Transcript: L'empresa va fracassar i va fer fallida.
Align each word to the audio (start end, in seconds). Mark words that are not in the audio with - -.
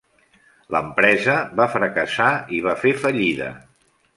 L'empresa 0.75 1.35
va 1.61 1.67
fracassar 1.75 2.31
i 2.61 2.65
va 2.69 2.77
fer 2.85 2.95
fallida. 3.07 3.53